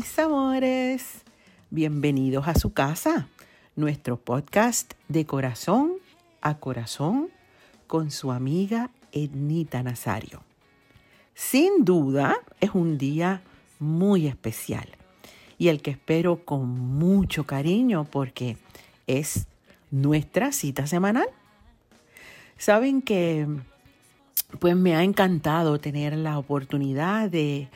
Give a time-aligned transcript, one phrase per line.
[0.00, 1.24] mis amores,
[1.68, 3.28] bienvenidos a su casa,
[3.76, 5.92] nuestro podcast de corazón
[6.40, 7.28] a corazón
[7.86, 10.42] con su amiga Ednita Nazario.
[11.34, 13.42] Sin duda es un día
[13.78, 14.88] muy especial
[15.58, 18.56] y el que espero con mucho cariño porque
[19.06, 19.48] es
[19.90, 21.28] nuestra cita semanal.
[22.56, 23.46] Saben que
[24.60, 27.68] pues me ha encantado tener la oportunidad de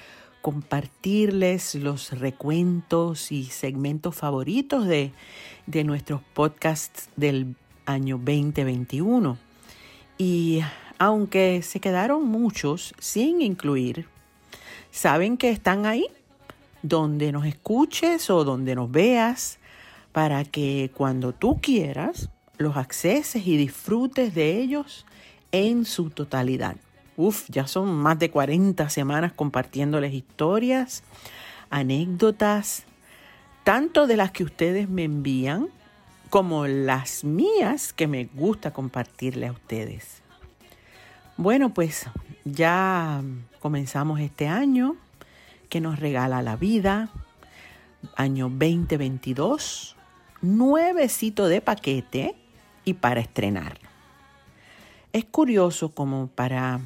[0.44, 5.10] compartirles los recuentos y segmentos favoritos de,
[5.66, 9.38] de nuestros podcasts del año 2021.
[10.18, 10.60] Y
[10.98, 14.06] aunque se quedaron muchos sin incluir,
[14.90, 16.08] saben que están ahí,
[16.82, 19.58] donde nos escuches o donde nos veas,
[20.12, 25.06] para que cuando tú quieras los acceses y disfrutes de ellos
[25.52, 26.76] en su totalidad.
[27.16, 31.02] Uf, ya son más de 40 semanas compartiéndoles historias,
[31.70, 32.84] anécdotas,
[33.62, 35.68] tanto de las que ustedes me envían
[36.30, 40.22] como las mías que me gusta compartirle a ustedes.
[41.36, 42.06] Bueno, pues
[42.44, 43.22] ya
[43.60, 44.96] comenzamos este año
[45.68, 47.10] que nos regala la vida,
[48.16, 49.96] año 2022,
[50.42, 52.34] nuevecito de paquete
[52.84, 53.78] y para estrenar.
[55.14, 56.80] Es curioso como para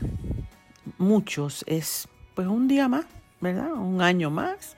[0.99, 3.07] muchos es pues un día más,
[3.41, 3.73] ¿verdad?
[3.73, 4.77] Un año más,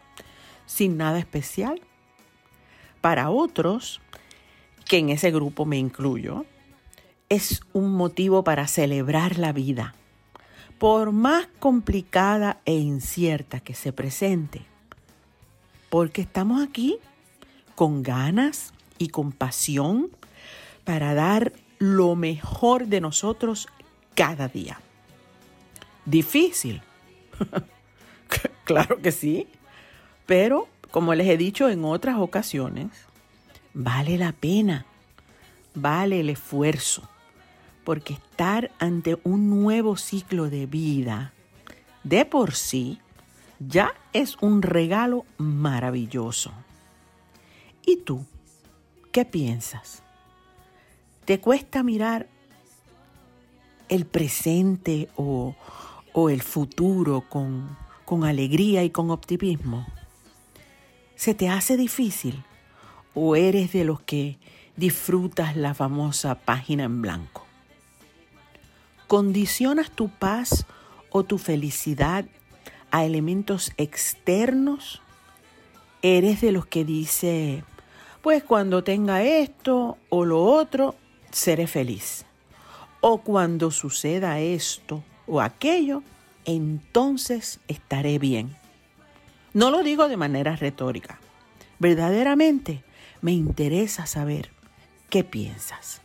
[0.67, 1.81] sin nada especial.
[3.01, 4.01] Para otros,
[4.89, 6.47] que en ese grupo me incluyo,
[7.29, 9.97] es un motivo para celebrar la vida,
[10.79, 14.65] por más complicada e incierta que se presente,
[15.89, 16.99] porque estamos aquí
[17.75, 20.09] con ganas y con pasión
[20.85, 23.67] para dar lo mejor de nosotros
[24.15, 24.79] cada día.
[26.05, 26.83] ¿Difícil?
[28.65, 29.49] claro que sí,
[30.27, 32.91] pero como les he dicho en otras ocasiones,
[33.73, 34.85] vale la pena,
[35.75, 37.09] vale el esfuerzo,
[37.83, 41.33] porque estar ante un nuevo ciclo de vida
[42.05, 42.99] de por sí
[43.59, 46.53] ya es un regalo maravilloso.
[47.85, 48.27] ¿Y tú?
[49.13, 50.03] ¿Qué piensas?
[51.31, 52.27] ¿Te cuesta mirar
[53.89, 55.55] el presente o,
[56.29, 59.87] el futuro con, con alegría y con optimismo?
[61.15, 62.43] ¿Se te hace difícil
[63.15, 64.39] o eres de los que
[64.75, 67.47] disfrutas la famosa página en blanco?
[69.07, 70.67] ¿Condicionas tu paz
[71.11, 72.25] o tu felicidad
[72.91, 75.01] a elementos externos?
[76.03, 77.63] ¿Eres de los que dice,
[78.21, 80.97] pues cuando tenga esto o lo otro,
[81.31, 82.25] seré feliz.
[83.01, 86.03] O cuando suceda esto o aquello,
[86.45, 88.57] entonces estaré bien.
[89.53, 91.19] No lo digo de manera retórica.
[91.79, 92.85] Verdaderamente
[93.21, 94.51] me interesa saber
[95.09, 96.03] qué piensas.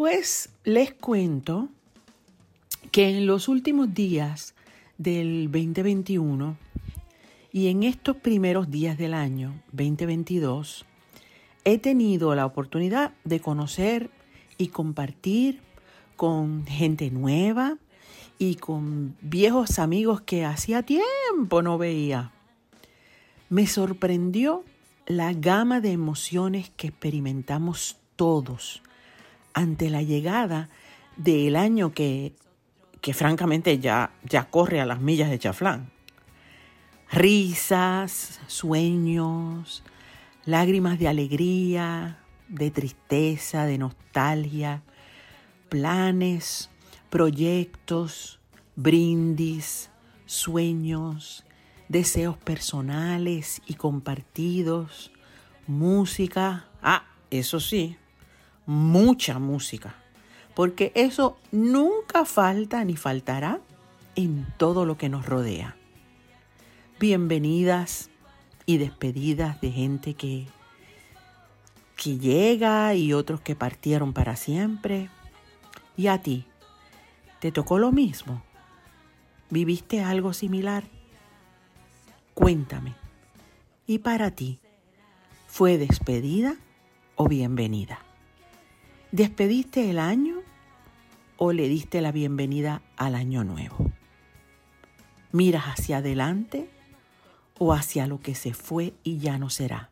[0.00, 1.68] Pues les cuento
[2.90, 4.54] que en los últimos días
[4.96, 6.56] del 2021
[7.52, 10.86] y en estos primeros días del año 2022
[11.64, 14.08] he tenido la oportunidad de conocer
[14.56, 15.60] y compartir
[16.16, 17.76] con gente nueva
[18.38, 22.32] y con viejos amigos que hacía tiempo no veía.
[23.50, 24.64] Me sorprendió
[25.04, 28.80] la gama de emociones que experimentamos todos
[29.54, 30.68] ante la llegada
[31.16, 32.34] del año que,
[33.00, 35.90] que francamente ya, ya corre a las millas de chaflán.
[37.10, 39.82] Risas, sueños,
[40.44, 42.18] lágrimas de alegría,
[42.48, 44.82] de tristeza, de nostalgia,
[45.68, 46.70] planes,
[47.08, 48.40] proyectos,
[48.76, 49.90] brindis,
[50.26, 51.44] sueños,
[51.88, 55.10] deseos personales y compartidos,
[55.66, 57.96] música, ah, eso sí,
[58.70, 59.96] mucha música,
[60.54, 63.58] porque eso nunca falta ni faltará
[64.14, 65.76] en todo lo que nos rodea.
[67.00, 68.10] Bienvenidas
[68.66, 70.46] y despedidas de gente que
[71.96, 75.10] que llega y otros que partieron para siempre.
[75.96, 76.46] ¿Y a ti?
[77.40, 78.40] ¿Te tocó lo mismo?
[79.50, 80.84] ¿Viviste algo similar?
[82.34, 82.94] Cuéntame,
[83.84, 84.60] ¿Y para ti?
[85.48, 86.54] ¿Fue despedida
[87.16, 87.98] o bienvenida?
[89.12, 90.36] ¿Despediste el año
[91.36, 93.90] o le diste la bienvenida al año nuevo?
[95.32, 96.70] ¿Miras hacia adelante
[97.58, 99.90] o hacia lo que se fue y ya no será?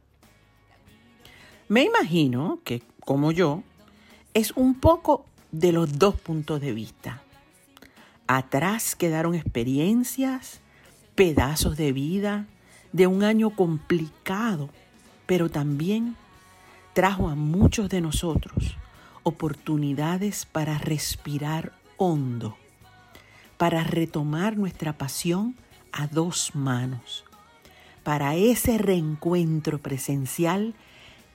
[1.68, 3.64] Me imagino que, como yo,
[4.34, 7.20] es un poco de los dos puntos de vista.
[8.28, 10.60] Atrás quedaron experiencias,
[11.16, 12.46] pedazos de vida,
[12.92, 14.70] de un año complicado,
[15.26, 16.14] pero también
[16.92, 18.76] trajo a muchos de nosotros
[19.28, 22.56] oportunidades para respirar hondo,
[23.58, 25.54] para retomar nuestra pasión
[25.92, 27.24] a dos manos,
[28.02, 30.74] para ese reencuentro presencial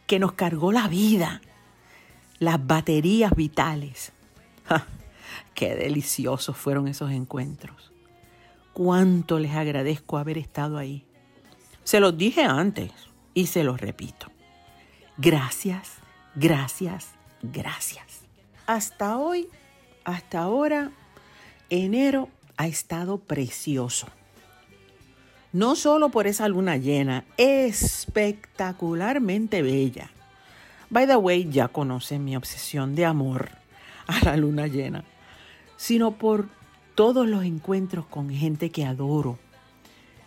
[0.07, 1.42] que nos cargó la vida,
[2.40, 4.12] las baterías vitales.
[5.54, 7.92] ¡Qué deliciosos fueron esos encuentros!
[8.74, 11.06] Cuánto les agradezco haber estado ahí.
[11.84, 12.92] Se los dije antes
[13.36, 14.31] y se los repito.
[15.18, 15.98] Gracias,
[16.34, 17.10] gracias,
[17.44, 18.24] gracias.
[18.66, 19.50] Hasta hoy,
[20.04, 20.90] hasta ahora,
[21.69, 24.07] enero ha estado precioso.
[25.51, 30.10] No solo por esa luna llena, espectacularmente bella.
[30.90, 33.50] By the way, ya conocen mi obsesión de amor
[34.07, 35.04] a la luna llena,
[35.78, 36.48] sino por
[36.95, 39.38] todos los encuentros con gente que adoro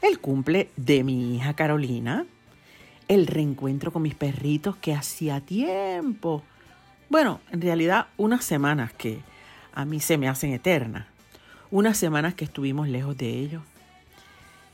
[0.02, 2.26] el cumple de mi hija Carolina,
[3.08, 6.42] el reencuentro con mis perritos que hacía tiempo,
[7.08, 9.20] bueno, en realidad unas semanas que
[9.74, 11.06] a mí se me hacen eternas,
[11.70, 13.62] unas semanas que estuvimos lejos de ellos,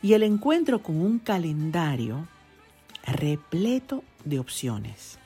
[0.02, 2.26] y el encuentro con un calendario
[3.06, 5.18] repleto de opciones.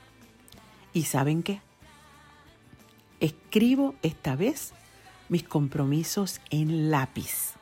[0.92, 1.60] ¿Y saben qué?
[3.20, 4.72] Escribo esta vez
[5.28, 7.56] mis compromisos en lápiz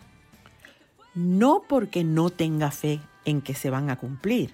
[1.14, 4.52] no porque no tenga fe en que se van a cumplir,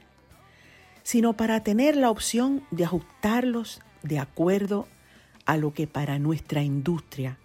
[1.03, 4.87] sino para tener la opción de ajustarlos de acuerdo
[5.47, 7.39] a lo que para nuestra industria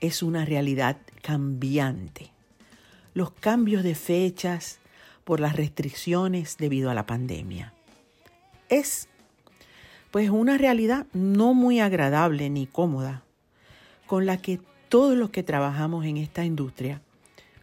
[0.00, 2.32] es una realidad cambiante.
[3.14, 4.80] Los cambios de fechas
[5.24, 7.72] por las restricciones debido a la pandemia.
[8.68, 9.08] Es
[10.10, 13.22] pues una realidad no muy agradable ni cómoda,
[14.06, 17.02] con la que todos los que trabajamos en esta industria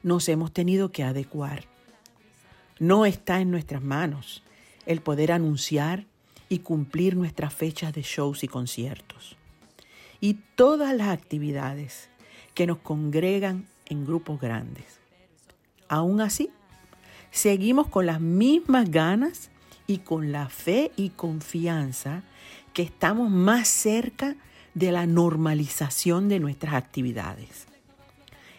[0.04, 1.63] nos hemos tenido que adecuar.
[2.80, 4.44] No está en nuestras manos
[4.86, 6.06] el poder anunciar
[6.50, 9.38] y cumplir nuestras fechas de shows y conciertos.
[10.19, 12.10] Y todas las actividades
[12.54, 15.00] que nos congregan en grupos grandes.
[15.90, 16.50] Aún así,
[17.31, 19.50] seguimos con las mismas ganas
[19.88, 22.24] y con la fe y confianza
[22.74, 24.36] que estamos más cerca
[24.74, 27.68] de la normalización de nuestras actividades.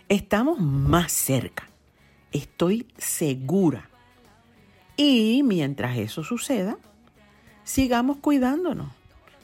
[0.08, 1.68] Estamos más cerca,
[2.30, 3.88] estoy segura.
[4.96, 6.78] Y mientras eso suceda,
[7.64, 8.88] sigamos cuidándonos,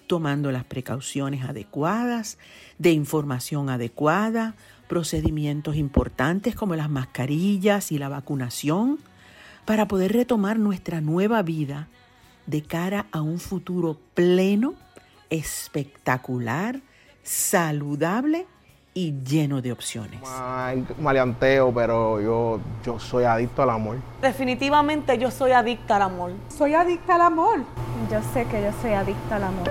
[0.07, 2.39] tomando las precauciones adecuadas,
[2.79, 4.55] de información adecuada,
[4.89, 8.99] procedimientos importantes como las mascarillas y la vacunación,
[9.65, 11.89] para poder retomar nuestra nueva vida
[12.47, 14.75] de cara a un futuro pleno,
[15.31, 16.81] espectacular,
[17.23, 18.47] saludable
[18.95, 20.21] y lleno de opciones.
[20.99, 23.99] maleanteo, pero yo, yo soy adicto al amor.
[24.21, 26.33] Definitivamente yo soy adicta al amor.
[26.49, 27.61] Soy adicta al amor.
[28.11, 29.71] Yo sé que yo soy adicta al amor.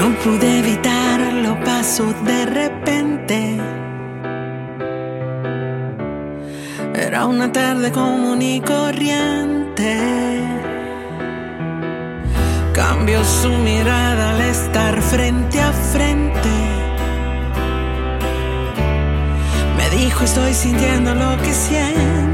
[0.00, 2.33] No pude evitarlo, paso de
[7.14, 10.42] Era una tarde común y corriente.
[12.72, 16.54] Cambió su mirada al estar frente a frente.
[19.76, 22.33] Me dijo estoy sintiendo lo que sientes.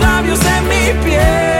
[0.00, 1.59] Labios en mi piel.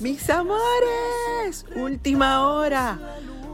[0.00, 2.98] Mis amores, última hora.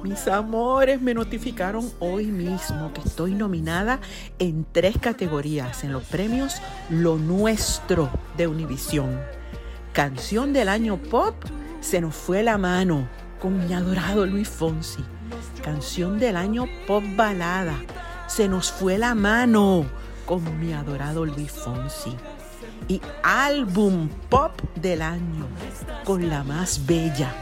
[0.05, 3.99] Mis amores me notificaron hoy mismo que estoy nominada
[4.39, 9.21] en tres categorías en los premios Lo Nuestro de Univisión.
[9.93, 11.35] Canción del año pop,
[11.81, 13.09] se nos fue la mano
[13.41, 15.05] con mi adorado Luis Fonsi.
[15.65, 17.75] Canción del año pop balada,
[18.29, 19.85] se nos fue la mano
[20.27, 22.17] con mi adorado Luis Fonsi
[22.89, 25.47] y álbum pop del año
[26.05, 27.35] con la más bella.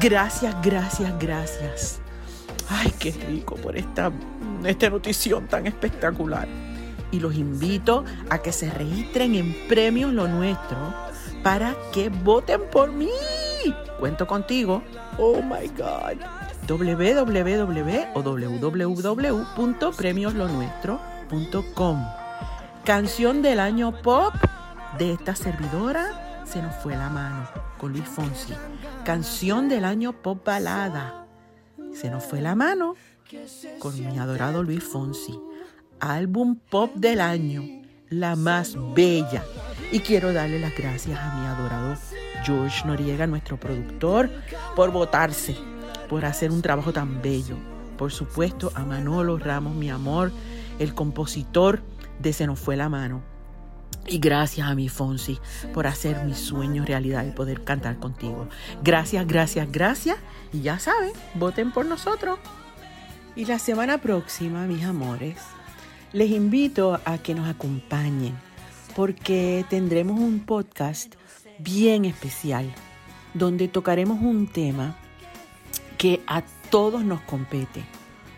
[0.00, 2.00] Gracias, gracias, gracias.
[2.68, 4.12] Ay, qué rico por esta,
[4.64, 6.46] esta notición tan espectacular.
[7.10, 10.94] Y los invito a que se registren en Premios Lo Nuestro
[11.42, 13.10] para que voten por mí.
[13.98, 14.82] Cuento contigo.
[15.18, 16.18] Oh my God.
[16.68, 17.40] www
[22.84, 24.32] Canción del año pop
[24.98, 27.46] de esta servidora se nos fue la mano
[27.78, 28.54] con Luis Fonsi.
[29.04, 31.26] Canción del año pop balada
[31.92, 32.94] se nos fue la mano
[33.78, 35.38] con mi adorado Luis Fonsi.
[36.00, 37.62] Álbum pop del año,
[38.08, 39.44] la más bella.
[39.92, 41.96] Y quiero darle las gracias a mi adorado
[42.44, 44.30] George Noriega, nuestro productor,
[44.74, 45.54] por votarse,
[46.08, 47.56] por hacer un trabajo tan bello.
[47.98, 50.32] Por supuesto, a Manolo Ramos, mi amor,
[50.78, 51.82] el compositor
[52.20, 53.22] de Se nos fue la mano.
[54.06, 55.38] Y gracias a mi Fonsi
[55.74, 58.48] por hacer mis sueños realidad y poder cantar contigo.
[58.82, 60.16] Gracias, gracias, gracias.
[60.52, 62.38] Y ya saben, voten por nosotros.
[63.36, 65.36] Y la semana próxima, mis amores,
[66.12, 68.34] les invito a que nos acompañen
[68.96, 71.14] porque tendremos un podcast
[71.58, 72.72] bien especial
[73.34, 74.96] donde tocaremos un tema
[75.98, 77.84] que a todos nos compete.